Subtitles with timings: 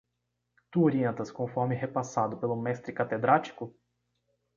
[0.71, 3.69] Tu orientas conforme repassado pelo mestre catedrático?